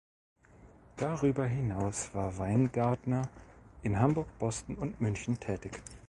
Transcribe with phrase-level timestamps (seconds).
[0.97, 3.29] Darüber hinaus war Weingartner
[3.83, 5.79] in Hamburg, Boston und München tätig.